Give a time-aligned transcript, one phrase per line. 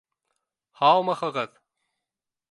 [0.79, 1.51] —Һаумыһығыҙ!